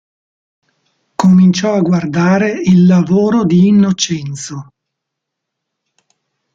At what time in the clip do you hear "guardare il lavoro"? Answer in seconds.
1.81-3.45